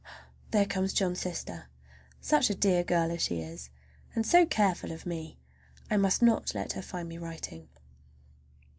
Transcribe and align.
There 0.49 0.65
comes 0.65 0.93
John's 0.93 1.19
sister. 1.21 1.69
Such 2.19 2.49
a 2.49 2.55
dear 2.55 2.83
girl 2.83 3.11
as 3.11 3.21
she 3.21 3.39
is, 3.41 3.69
and 4.15 4.25
so 4.25 4.47
careful 4.47 4.91
of 4.91 5.05
me! 5.05 5.37
I 5.91 5.97
must 5.97 6.23
not 6.23 6.55
let 6.55 6.71
her 6.73 6.81
find 6.81 7.07
me 7.07 7.19
writing. 7.19 7.69